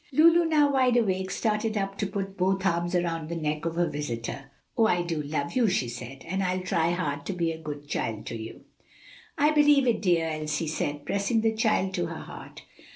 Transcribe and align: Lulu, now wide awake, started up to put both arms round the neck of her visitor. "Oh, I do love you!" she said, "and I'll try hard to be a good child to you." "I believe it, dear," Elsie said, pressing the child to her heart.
Lulu, 0.11 0.45
now 0.45 0.73
wide 0.73 0.97
awake, 0.97 1.29
started 1.29 1.77
up 1.77 1.95
to 1.99 2.07
put 2.07 2.35
both 2.35 2.65
arms 2.65 2.95
round 2.95 3.29
the 3.29 3.35
neck 3.35 3.65
of 3.65 3.75
her 3.75 3.87
visitor. 3.87 4.49
"Oh, 4.75 4.87
I 4.87 5.03
do 5.03 5.21
love 5.21 5.53
you!" 5.55 5.67
she 5.67 5.87
said, 5.87 6.25
"and 6.27 6.41
I'll 6.41 6.61
try 6.61 6.89
hard 6.89 7.23
to 7.27 7.33
be 7.33 7.51
a 7.51 7.61
good 7.61 7.87
child 7.87 8.25
to 8.25 8.35
you." 8.35 8.61
"I 9.37 9.51
believe 9.51 9.85
it, 9.85 10.01
dear," 10.01 10.27
Elsie 10.27 10.65
said, 10.65 11.05
pressing 11.05 11.41
the 11.41 11.53
child 11.53 11.93
to 11.93 12.07
her 12.07 12.17
heart. 12.21 12.63